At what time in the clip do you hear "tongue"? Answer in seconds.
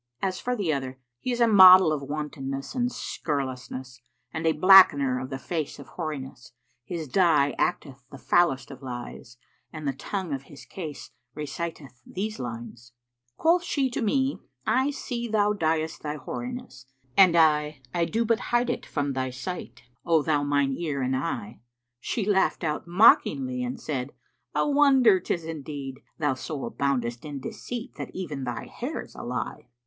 9.93-10.33